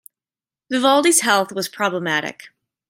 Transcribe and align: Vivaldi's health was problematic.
Vivaldi's 0.71 1.21
health 1.21 1.51
was 1.51 1.69
problematic. 1.69 2.49